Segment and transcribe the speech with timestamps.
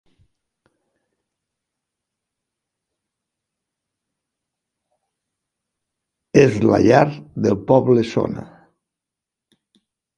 [6.45, 7.05] És la llar
[7.47, 8.51] del poble shona.